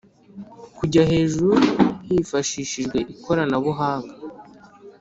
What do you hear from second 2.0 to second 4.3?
hifashishijwe ikoranabuhanga